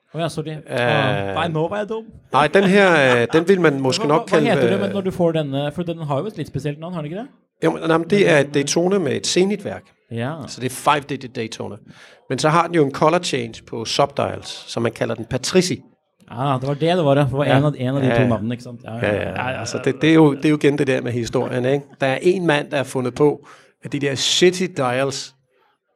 [0.09, 0.55] Å oh, ja, sorry.
[0.65, 2.07] Uh, Nei, nå var jeg dum.
[2.33, 4.55] Nej, den her, den vil man måske hva, nok hva kalde...
[4.55, 5.67] heter det når du får denne?
[5.77, 7.29] For den har jo et litt spesielt navn, har den ikke det?
[7.65, 9.83] Jo, nej, det er et Daytona med et Zenit-værk.
[10.11, 10.35] Ja.
[10.47, 11.77] Så det er 5-digit Daytona.
[12.29, 15.81] Men så har den jo en color change på subdials, som man kalder den Patrici.
[16.31, 17.29] Ah, det var det det var, det.
[17.33, 18.29] Var en, av, en av de Ja, to ja.
[18.29, 18.81] navnene, ikke sant?
[18.85, 19.61] Ja, ja, ja.
[19.61, 21.85] Altså, det, det, er jo, det er jo igen det der med historien, ikke?
[22.01, 23.47] Der er en mand, der har fundet på,
[23.85, 25.35] at de der shitty dials,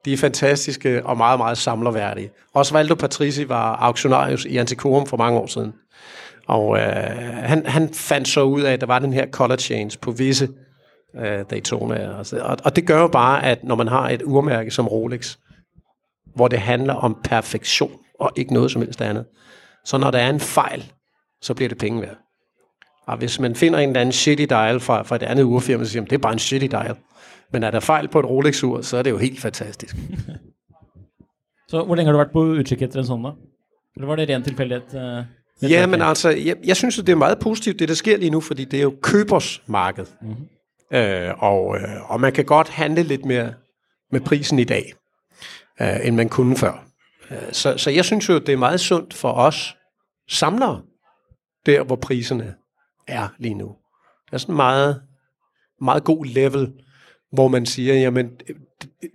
[0.05, 2.31] de er fantastiske og meget, meget samlerværdige.
[2.55, 5.73] Osvaldo Patrici var auktionarius i Antiquorum for mange år siden.
[6.49, 6.85] Og øh,
[7.33, 10.49] han, han fandt så ud af, at der var den her color change på visse
[11.15, 12.19] øh, Daytona.
[12.19, 15.37] Altså, og, og det gør jo bare, at når man har et urmærke som Rolex,
[16.35, 19.25] hvor det handler om perfektion og ikke noget som helst andet,
[19.85, 20.93] så når der er en fejl,
[21.43, 22.17] så bliver det penge værd.
[23.07, 25.91] Og hvis man finder en eller anden shitty dial fra, fra et andet urfirma, så
[25.91, 26.97] siger man, det er bare en shitty dial.
[27.53, 29.97] Men er der fejl på et Rolex-ur, så er det jo helt fantastisk.
[31.69, 33.31] Så hvor lenge har du vært på utkikk etter en sånn, da?
[33.97, 34.91] Eller var det ren tilfeldighet?
[34.93, 35.23] eh,
[35.61, 38.17] det Ja, men altså, jeg, jeg synes, at det er meget positivt, det der sker
[38.17, 40.07] lige nu, fordi det er jo købers marked.
[40.23, 40.49] Mm-hmm.
[40.93, 43.55] Øh, og, øh, og man kan godt handle lidt mere
[44.11, 44.93] med prisen i dag,
[45.81, 46.85] øh, end man kunne før.
[47.31, 49.77] Øh, så, så jeg synes jo, det er meget sundt for os
[50.29, 50.83] samlere,
[51.67, 52.55] der hvor priserne
[53.09, 53.77] er lige nu.
[54.27, 55.03] Det er sådan en meget,
[55.81, 56.73] meget god level,
[57.33, 58.31] hvor man siger, jamen,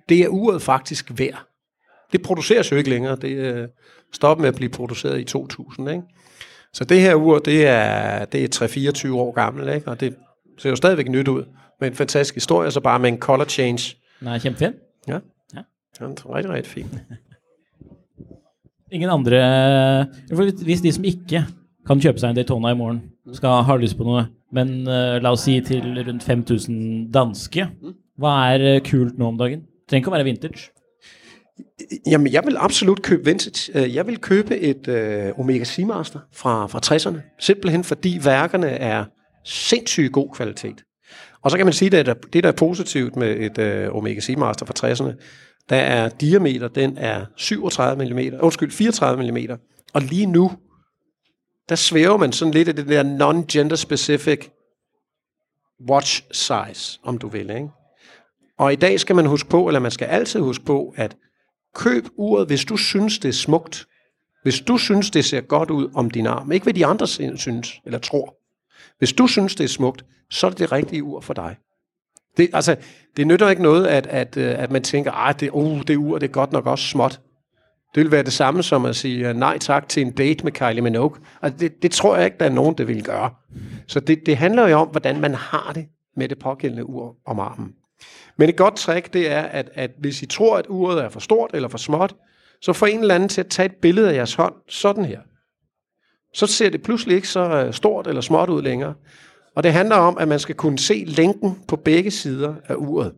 [0.10, 1.44] det, er uret faktisk værd.
[2.12, 3.16] Det produceres jo ikke længere.
[3.16, 3.68] Det øh,
[4.14, 6.04] stopper med at blive produceret i 2000, ikke?
[6.74, 9.88] Så det her ur, det er, det er 3-24 år gammel, ikke?
[9.88, 10.16] og det,
[10.58, 11.46] Ser jo stadigvæk nyt ud.
[11.80, 13.96] Med en fantastisk historie, så bare med en color change.
[14.26, 14.74] Er kjempefin.
[15.08, 15.20] Ja.
[15.56, 15.62] Ja.
[16.02, 16.86] Er rigtig, rigtig fin.
[18.92, 20.06] Ingen andre
[20.64, 21.44] Hvis de som ikke
[21.88, 23.02] kan kjøpe seg en Daytona i morgen,
[23.34, 27.68] skal ha lyst på noe, men eh, la oss si til rundt 5000 danske,
[28.20, 29.66] hva er eh, kult nå om dagen?
[29.88, 30.70] Trenger ikke å være vintage.
[32.08, 33.72] Jamen, jeg vil absolut købe vintage.
[33.76, 37.22] Øh, Jeg vil købe et øh, Omega Seamaster fra, fra 60'erne.
[37.40, 39.06] Simpelthen fordi værkerne er
[39.46, 40.84] sindssygt god kvalitet.
[41.42, 44.66] Og så kan man sige, at det, der er positivt med et øh, Omega Seamaster
[44.66, 45.14] fra 60'erne,
[45.70, 49.60] der er diameter, den er 37 mm, undskyld, 34 mm.
[49.94, 50.52] Og lige nu,
[51.70, 54.50] der svæver man sådan lidt af det der non-gender specific
[55.90, 57.50] watch size, om du vil.
[57.50, 57.70] Ikke?
[58.58, 61.16] Og i dag skal man huske på, eller man skal altid huske på, at
[61.76, 63.88] køb uret, hvis du synes, det er smukt.
[64.44, 66.52] Hvis du synes, det ser godt ud om din arm.
[66.52, 68.36] Ikke hvad de andre synes eller tror.
[68.98, 71.56] Hvis du synes, det er smukt, så er det det rigtige ur for dig.
[72.38, 72.76] Det, altså,
[73.18, 76.18] det nytter ikke noget, at, at, øh, at man tænker, at det, uh, det ur
[76.18, 77.20] det er godt nok også småt.
[77.96, 80.52] Det vil være det samme som at sige øh, nej tak til en date med
[80.52, 81.18] Kylie Minogue.
[81.42, 83.30] Altså, det, det tror jeg ikke, der er nogen, der vil gøre.
[83.88, 87.40] Så det, det handler jo om, hvordan man har det med det pågældende ur om
[87.40, 87.74] armen.
[88.38, 91.20] Men et godt trick, det er, at, at hvis I tror, at uret er for
[91.20, 92.16] stort eller for småt,
[92.62, 95.20] så få en eller anden til at tage et billede af jeres hånd, sådan her.
[96.38, 98.94] Så ser det pludselig ikke så øh, stort eller småt ud længere.
[99.56, 103.16] Og det handler om, at man skal kunne se lænken på begge sider af uret.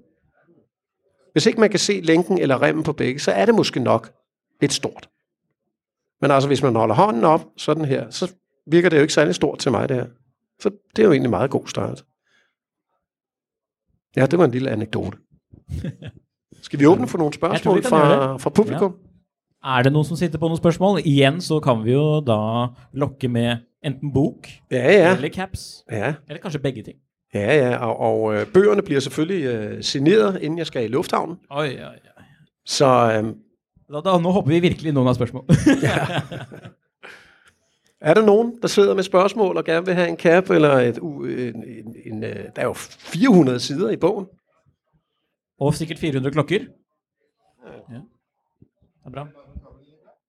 [1.32, 4.12] Hvis ikke man kan se lænken eller remmen på begge, så er det måske nok
[4.62, 5.10] lidt stort.
[6.22, 8.34] Men altså, hvis man holder hånden op, sådan her, så
[8.68, 10.08] virker det jo ikke særlig stort til mig, det her.
[10.60, 12.06] Så det er jo egentlig meget god start.
[14.16, 15.18] Ja, det var en lille anekdote.
[16.62, 18.96] Skal vi åbne for nogle spørgsmål fra, fra publikum?
[19.66, 21.02] Er det noen som sitter på noen spørsmål?
[21.04, 22.38] Igjen så kan vi jo da
[22.94, 25.16] lokke med enten bok Ja, ja.
[25.16, 25.84] eller caps.
[25.92, 26.98] Ja, Eller kanskje begge ting.
[27.34, 27.76] ja, ja.
[27.86, 31.38] Og, og øh, bøgerne bliver selvfølgelig øh, signeret, inden jeg skal i lufthavnen.
[31.52, 32.24] Oi, oi, oi.
[32.66, 33.34] Så øh,
[33.90, 35.46] Da, da, nå hopper vi virkelig noen av spørsmål.
[38.02, 40.98] er der nogen, der sidder med spørgsmål og gerne vil have en cap, eller et,
[40.98, 44.26] en, en, en, øh, der er jo 400 sider i bogen.
[45.60, 46.60] Og sikkert 400 klokker.
[49.10, 49.28] Det er bra.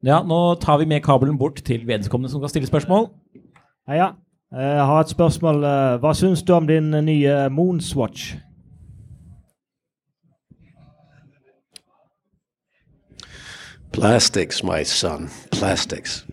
[0.04, 3.08] Ja, nå tar vi med kabelen bort til vedkommende som kan stille spørsmål.
[3.88, 4.06] Heia.
[4.52, 5.64] Eh, Jeg har et spørsmål.
[5.64, 8.36] Eh, Hva syns du om din nye Moonswatch?
[13.92, 15.28] Plastics, my son.
[15.52, 16.26] Plastics.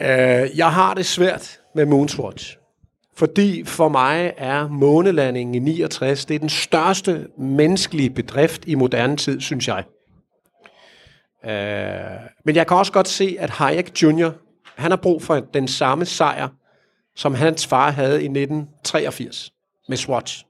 [0.00, 2.56] uh, jeg har det svært med Moonswatch.
[3.16, 9.16] Fordi for mig er månelandingen i 69, det er den største menneskelige bedrift i moderne
[9.16, 9.84] tid, synes jeg.
[11.46, 14.30] Øh, men jeg kan også godt se, at Hayek Jr.,
[14.76, 16.48] han har brug for den samme sejr,
[17.16, 19.52] som hans far havde i 1983
[19.88, 20.44] med Swatch.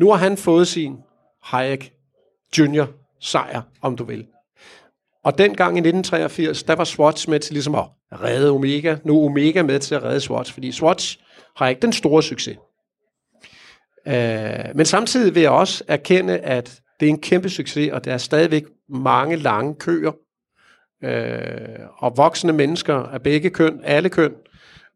[0.00, 0.96] Nu har han fået sin
[1.42, 1.92] Hayek
[2.58, 2.84] Jr.
[3.20, 4.26] sejr, om du vil.
[5.24, 8.96] Og dengang i 1983, der var Swatch med til ligesom at redde Omega.
[9.04, 11.18] Nu er Omega med til at redde Swatch, fordi Swatch
[11.56, 12.56] har ikke den store succes.
[14.06, 18.12] Øh, men samtidig vil jeg også erkende, at det er en kæmpe succes, og der
[18.12, 20.12] er stadigvæk mange lange køer.
[21.04, 24.34] Øh, og voksne mennesker af begge køn, alle køn,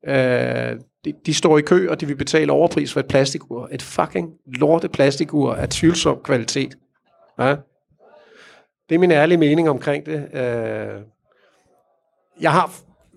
[0.06, 3.68] øh, de, de står i kø, og de vil betale overpris for et plastikur.
[3.72, 6.74] Et fucking lorte plastikur af tvivlsom kvalitet.
[7.38, 7.56] Ja?
[8.88, 10.28] Det er min ærlige mening omkring det.
[10.34, 11.02] Øh,
[12.40, 12.72] jeg har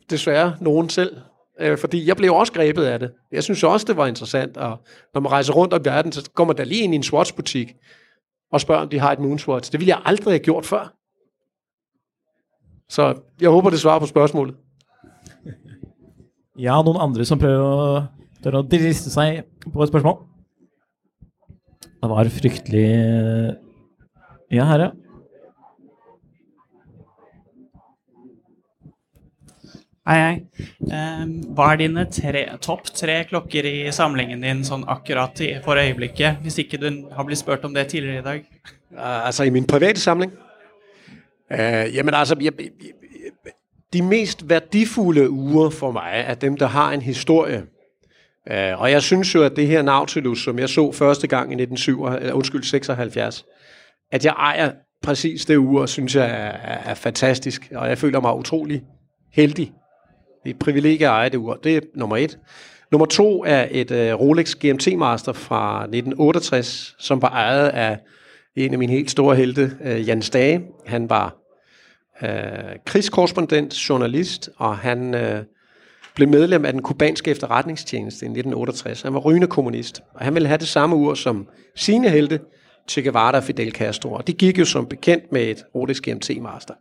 [0.10, 1.18] desværre nogen selv,
[1.60, 3.12] øh, fordi jeg blev også grebet af det.
[3.32, 4.78] Jeg synes også, det var interessant, og
[5.14, 7.04] når man rejser rundt om i verden, så går man da lige ind i en
[7.04, 7.76] Swatch-butik
[8.52, 9.72] og spørger, om de har et Moonswatch.
[9.72, 10.94] Det ville jeg aldrig have gjort før.
[12.90, 14.56] Så jeg håber, det svarer på spørgsmålet.
[16.60, 18.04] Ja, nogle andre som prøver at,
[18.44, 20.18] tør driste sig på et spørgsmål.
[21.82, 22.88] Det var frygtelig...
[24.52, 24.92] Ja, herre.
[30.08, 30.36] Hei, hei.
[30.96, 35.78] Ehm, hva er dine tre, topp tre klokker i samlingen din sånn akkurat i, for
[35.78, 36.40] øyeblikket?
[36.44, 38.46] Hvis ikke du har blitt spurt om det tidligere i dag.
[38.96, 40.32] Uh, altså i min private samling?
[41.52, 43.54] Uh, jamen altså, jeg, jeg, jeg,
[43.94, 47.66] de mest værdifulde uger for mig er dem, der har en historie.
[48.50, 51.62] Uh, og jeg synes jo, at det her Nautilus, som jeg så første gang i
[51.62, 53.46] 1976, eller, undskyld, 76,
[54.12, 54.72] at jeg ejer
[55.04, 57.72] præcis det ur, synes jeg er, er, er fantastisk.
[57.76, 58.82] Og jeg føler mig utrolig
[59.34, 59.74] heldig.
[60.44, 61.54] Det er et privilegie at eje det ur.
[61.64, 62.40] Det er nummer et.
[62.92, 68.00] Nummer to er et øh, Rolex GMT Master fra 1968, som var ejet af
[68.56, 70.62] en af mine helt store helte, øh, Jan Stage.
[70.86, 71.36] Han var
[72.24, 72.30] øh,
[72.86, 75.44] krigskorrespondent, journalist, og han øh,
[76.16, 79.02] blev medlem af den kubanske efterretningstjeneste i 1968.
[79.02, 82.40] Han var rygende kommunist, og han ville have det samme ur som sine helte,
[82.90, 84.14] Che Guevara og Fidel Castro.
[84.14, 86.74] Og det gik jo som bekendt med et Rolex GMT-master.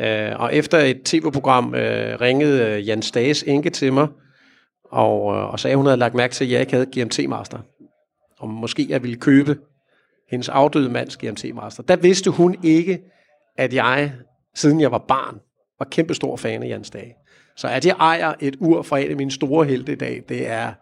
[0.00, 4.08] Øh, og efter et tv-program øh, ringede øh, Jan Stages enke til mig,
[4.84, 7.58] og, øh, og sagde, at hun havde lagt mærke til, at jeg ikke havde GMT-master.
[8.38, 9.58] Og måske jeg ville købe
[10.30, 11.82] hendes afdøde mands GMT-master.
[11.82, 13.00] Der vidste hun ikke,
[13.56, 14.12] at jeg,
[14.54, 15.40] siden jeg var barn,
[15.78, 17.14] var kæmpestor fan af Jan Stage.
[17.56, 20.48] Så at jeg ejer et ur fra en af mine store helte i dag, det
[20.48, 20.72] er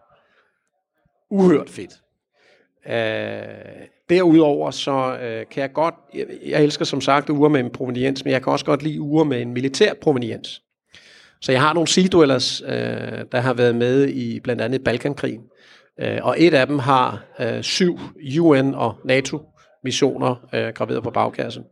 [1.29, 2.00] uhørt fedt.
[2.89, 7.69] Øh, derudover så øh, kan jeg godt, jeg, jeg elsker som sagt uger med en
[7.69, 10.61] proveniens, men jeg kan også godt lide uger med en militær proveniens.
[11.41, 15.41] Så jeg har nogle Sea øh, der har været med i blandt andet Balkankrigen.
[15.99, 17.99] Øh, og et af dem har øh, syv
[18.39, 21.63] UN- og NATO-missioner øh, graveret på bagkassen.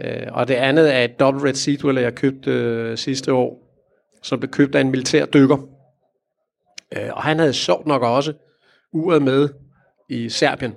[0.00, 3.66] Øh, og det andet er et Double Red Sea jeg købte øh, sidste år,
[4.22, 5.56] som blev købt af en militær dykker.
[6.96, 8.32] Øh, og han havde sjovt nok også
[8.92, 9.48] uret med
[10.10, 10.74] i Serbien.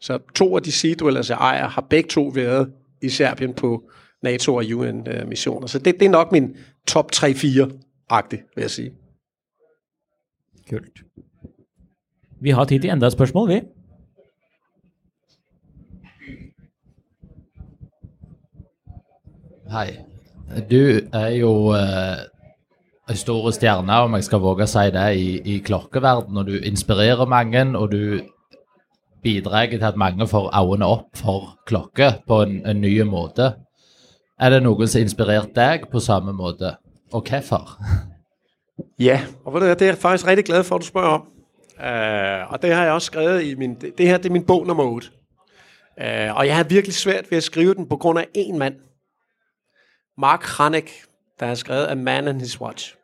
[0.00, 3.90] Så to af de Sea Dwellers, jeg ejer, har begge to været i Serbien på
[4.22, 5.66] NATO- og UN-missioner.
[5.66, 8.92] Så det, det er nok min top 3-4-agtig, vil jeg sige.
[10.70, 11.00] Kult.
[12.40, 13.60] Vi har tid til enda et spørsmål, vi.
[19.70, 19.98] Hei.
[20.70, 22.18] Du er jo eh,
[23.10, 26.36] en stor stjerne, om jeg skal våge å si det, i, i klokkeverden.
[26.36, 28.20] Og du inspirerer mange, og du
[29.22, 33.54] bidrar til at mange får øjnene op for klokke på en, en ny måde.
[34.40, 36.76] Er det nogen, som inspireret dig på samme måde?
[37.12, 37.68] og hvorfor?
[38.98, 41.20] Ja, og ved du det er jeg faktisk rigtig glad for, at du spørger om.
[41.78, 43.74] Uh, og det har jeg også skrevet i min...
[43.74, 45.10] Det, her, det er min bog nummer 8.
[45.96, 48.58] Uh, øh, og jeg har virkelig svært ved at skrive den på grund af en
[48.58, 48.74] mand.
[50.18, 50.90] Mark Hanek,
[51.40, 52.94] der har skrevet A Man and His Watch.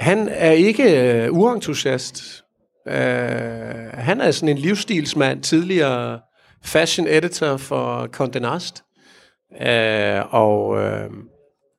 [0.00, 2.44] Han er ikke uh, uentusiast.
[2.86, 2.92] Uh,
[3.92, 6.20] han er sådan en livsstilsmand, tidligere
[6.64, 8.82] fashion editor for Condé Nast.
[9.60, 11.10] Øh, og øh,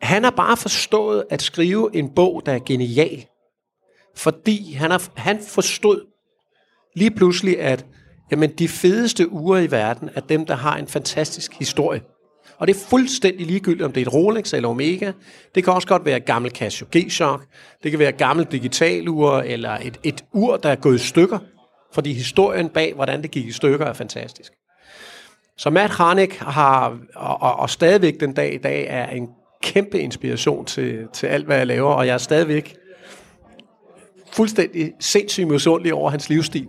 [0.02, 3.26] han har bare forstået at skrive en bog, der er genial.
[4.16, 6.02] Fordi han, har, han forstod
[6.96, 7.86] lige pludselig, at
[8.32, 12.02] jamen, de fedeste uger i verden er dem, der har en fantastisk historie.
[12.60, 15.12] Og det er fuldstændig ligegyldigt, om det er et Rolex eller Omega.
[15.56, 17.46] Det kan også godt være et gammelt Casio G-Shock.
[17.84, 21.40] Det kan være et gammelt digitalur, eller et, et ur, der er gået i stykker.
[21.94, 24.52] Fordi historien bag, hvordan det gik i stykker, er fantastisk.
[25.58, 29.30] Så Matt Harnik har, og, og, og stadigvæk den dag i dag, er en
[29.64, 31.94] kæmpe inspiration til, til alt, hvad jeg laver.
[31.94, 32.76] Og jeg er stadigvæk
[34.32, 36.68] fuldstændig sindssygt misundelig over hans livsstil.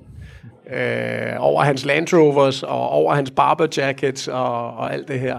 [0.72, 5.38] Øh, over hans Land Rovers, og over hans barber jackets, og, og alt det her.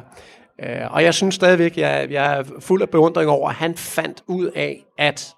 [0.63, 4.24] Øh, og jeg synes stadigvæk, jeg, jeg er fuld af beundring over, at han fandt
[4.28, 5.36] ud af, at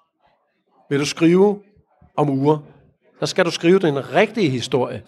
[0.90, 1.60] vil du skrive
[2.16, 2.58] om uger,
[3.20, 5.02] så skal du skrive den rigtige historie.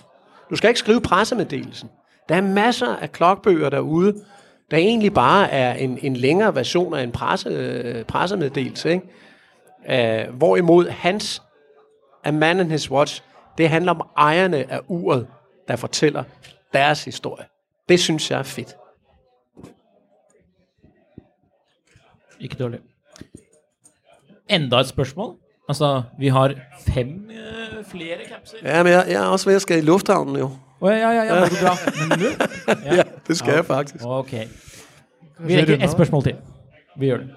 [0.50, 1.90] Du skal ikke skrive pressemeddelelsen.
[2.28, 4.14] Der er masser af klokbøger derude,
[4.70, 8.90] der egentlig bare er en, en længere version af en presse, pressemeddelelse.
[8.90, 10.24] Ikke?
[10.28, 11.42] Øh, hvorimod hans
[12.24, 13.22] A Man and His Watch,
[13.58, 15.26] det handler om ejerne af uret,
[15.68, 16.24] der fortæller
[16.72, 17.44] deres historie.
[17.88, 18.76] Det synes jeg er fedt.
[22.44, 22.80] Ikke dårlig.
[24.52, 25.36] Enda et spørsmål?
[25.68, 26.52] Altså, vi har
[26.84, 28.58] fem uh, flere capser.
[28.64, 30.50] Ja, men jeg, jeg er også ved at skal i lufthavnen jo.
[30.80, 31.72] Oh, ja, ja, ja, ja, det bra.
[32.08, 32.28] Men nu?
[32.96, 34.04] Ja, det skal jeg faktisk.
[34.04, 34.34] Ok.
[35.38, 36.36] Vi rekker et spørsmål til.
[36.96, 37.30] Vi gjør det.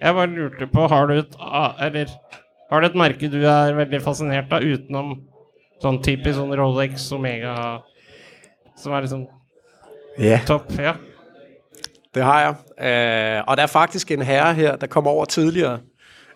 [0.00, 2.06] Jeg bare lurte på, har du et, ah, eller,
[2.70, 5.16] har du et merke du er veldig fascinert av, utenom
[5.82, 7.54] sånn typisk sånn Rolex, Omega,
[8.78, 9.24] som er liksom
[10.18, 10.78] Ja, topp?
[10.78, 10.92] Ja.
[12.14, 12.54] det har jeg.
[13.38, 15.80] Øh, og der er faktisk en herre her, der kom over tidligere.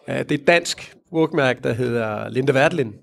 [0.09, 2.95] Øh, det er et dansk urkmærke, der hedder Linde Werdelin.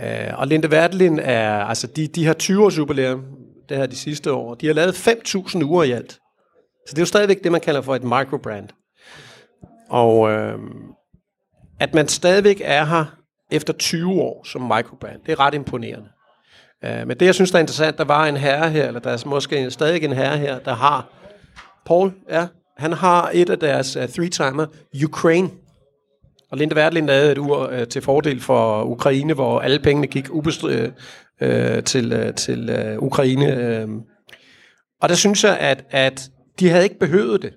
[0.00, 3.24] Øh, og Linde Werdelin er, altså de, de har 20 års jubilæum,
[3.68, 4.54] det her de sidste år.
[4.54, 6.12] De har lavet 5.000 uger i alt.
[6.86, 8.68] Så det er jo stadigvæk det, man kalder for et microbrand.
[9.88, 10.58] Og øh,
[11.80, 13.04] at man stadigvæk er her
[13.50, 16.08] efter 20 år som microbrand, det er ret imponerende.
[16.84, 19.10] Øh, men det, jeg synes, der er interessant, der var en herre her, eller der
[19.10, 21.08] er måske stadig en herre her, der har,
[21.86, 22.46] Paul, ja,
[22.78, 24.66] han har et af deres uh, three-timer,
[25.04, 25.50] Ukraine.
[26.50, 30.28] Og Linda Wertlind lavede et ur uh, til fordel for Ukraine, hvor alle pengene gik
[30.28, 30.90] ubestri-
[31.40, 33.84] uh, til, uh, til uh, Ukraine.
[33.84, 33.90] Uh.
[35.02, 37.54] Og der synes jeg, at, at de havde ikke behøvet det.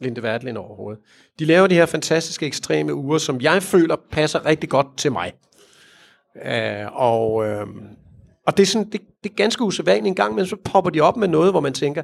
[0.00, 1.02] Linde Wertlind overhovedet.
[1.38, 5.32] De laver de her fantastiske ekstreme uger, som jeg føler passer rigtig godt til mig.
[6.36, 7.68] Uh, og, uh,
[8.46, 11.00] og det er, sådan, det, det er ganske usædvanligt en gang, men så popper de
[11.00, 12.02] op med noget, hvor man tænker,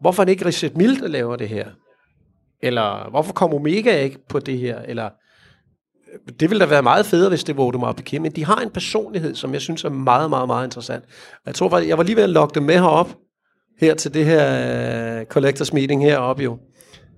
[0.00, 1.66] hvorfor er det ikke Reset Mil, der laver det her?
[2.62, 4.78] Eller hvorfor kommer Omega ikke på det her?
[4.78, 5.10] Eller
[6.40, 8.70] det ville da være meget federe, hvis det var Audemars Piguet, men de har en
[8.70, 11.04] personlighed, som jeg synes er meget, meget, meget interessant.
[11.46, 13.16] Jeg tror faktisk, jeg var lige ved at logge dem med herop,
[13.80, 16.52] her til det her uh, collectors meeting heroppe jo.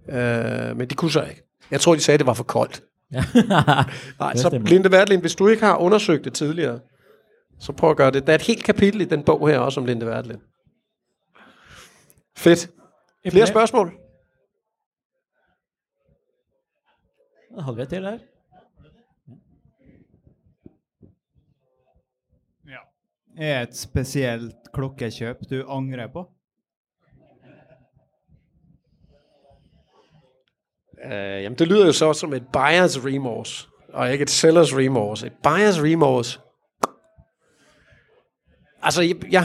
[0.09, 1.43] Uh, men de kunne så ikke.
[1.71, 2.83] Jeg tror, de sagde, at det var for koldt.
[4.21, 6.79] Nej, så Linde Wertlin, hvis du ikke har undersøgt det tidligere,
[7.65, 8.27] så prøv at gøre det.
[8.27, 10.41] Der er et helt kapitel i den bog her også om Linde Wertlin.
[12.37, 12.71] Fedt.
[13.31, 13.93] Flere spørgsmål?
[17.61, 18.19] Hadde vi et til der.
[23.37, 26.31] Er et spesielt klokkekjøp du angrer på?
[31.05, 35.27] Uh, jamen, det lyder jo så som et buyer's remorse, og ikke et seller's remorse.
[35.27, 36.41] Et buyer's remorse.
[38.85, 39.45] Altså, jeg, jeg,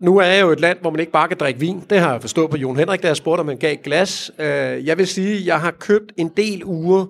[0.00, 1.80] nu er jeg jo et land, hvor man ikke bare kan drikke vin.
[1.90, 4.30] Det har jeg forstået på Jon Henrik, da jeg spurgte, om han gav et glas.
[4.38, 7.06] Øh, jeg vil sige, at jeg har købt en del uger,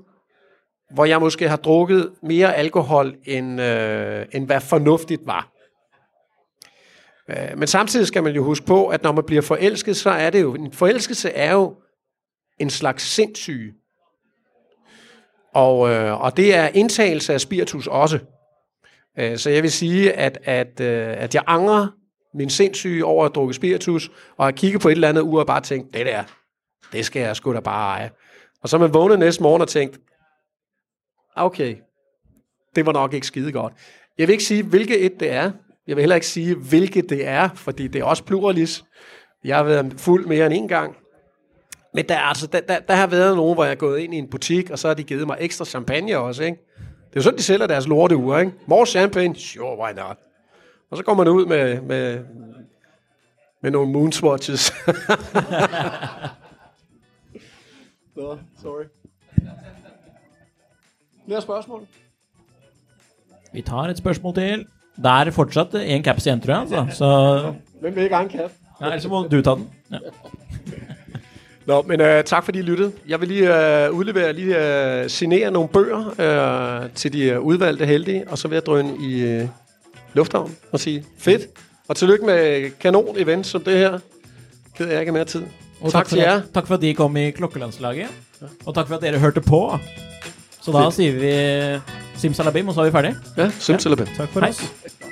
[0.94, 5.48] hvor jeg måske har drukket mere alkohol, end, øh, end hvad fornuftigt var.
[7.28, 10.30] Øh, men samtidig skal man jo huske på, at når man bliver forelsket, så er
[10.30, 11.74] det jo, en forelskelse er jo
[12.60, 13.72] en slags sindssyge.
[15.54, 18.18] Og, øh, og det er indtagelse af spiritus også.
[19.18, 21.86] Øh, så jeg vil sige, at, at, øh, at jeg angrer
[22.34, 25.46] min sindssyge over at drukke spiritus, og at kigge på et eller andet ur og
[25.46, 26.22] bare tænkt, det der,
[26.92, 28.10] det skal jeg sgu da bare eje.
[28.62, 30.00] Og så man vågnet næste morgen og tænkt,
[31.36, 31.76] okay,
[32.74, 33.72] det var nok ikke skide godt.
[34.18, 35.52] Jeg vil ikke sige, hvilket et det er.
[35.86, 38.84] Jeg vil heller ikke sige, hvilket det er, fordi det er også pluralis.
[39.44, 40.96] Jeg har været fuld mere end en gang.
[41.94, 44.18] Men der, altså, der, der, der har været nogen, hvor jeg er gået ind i
[44.18, 46.58] en butik, og så har de givet mig ekstra champagne også, ikke?
[47.12, 48.52] Det er jo sådan, de sælger deres lorteuger, ikke?
[48.66, 49.36] More champagne?
[49.36, 50.16] Sure, why not?
[50.90, 52.24] Og så går man ud med, med,
[53.62, 54.72] med nogle moonswatches.
[58.16, 58.84] Nå, sorry.
[61.26, 61.86] Flere spørgsmål?
[63.52, 64.66] Vi tar et spørsmål til.
[64.96, 66.62] Det er fortsatt en caps igjen, tror jeg.
[66.62, 66.86] Altså.
[66.98, 68.40] Så Hvem vil ikke have en
[68.80, 69.70] ja, ellers så må du ta den.
[69.90, 69.98] Ja.
[71.66, 72.92] Nå, men uh, tak fordi I lyttede.
[73.08, 74.56] Jeg vil lige uh, udlevere, lige
[75.04, 78.96] uh, signere nogle bøger uh, til de uh, udvalgte heldige, og så vil jeg drøne
[79.00, 79.48] i uh,
[80.14, 81.42] lufthavnen og sige fedt.
[81.88, 83.98] Og tillykke med kanon event som det her.
[84.78, 85.42] Ked jeg ikke er mere tid.
[85.80, 86.36] Og tak takk, til jer.
[86.36, 88.06] at, takk for at de kom i klokkelandslaget.
[88.66, 89.78] Og takk for at dere hørte på.
[90.62, 91.80] Så da sier vi
[92.16, 93.16] simsalabim, og så er vi ferdig.
[93.36, 94.06] Ja, simsalabim.
[94.16, 94.50] Takk for Hei.
[94.50, 95.11] oss.